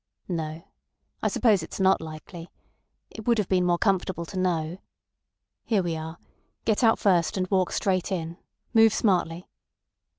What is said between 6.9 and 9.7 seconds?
first, and walk straight in. Move smartly."